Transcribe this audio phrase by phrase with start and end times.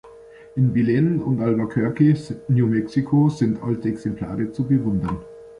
[0.55, 2.15] In Belen und Albuquerque,
[2.47, 5.19] New Mexico, sind alte Exemplare zu bewundern.